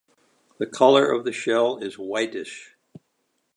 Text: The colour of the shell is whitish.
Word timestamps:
The 0.57 0.65
colour 0.65 1.11
of 1.11 1.25
the 1.25 1.31
shell 1.31 1.77
is 1.77 1.99
whitish. 1.99 2.75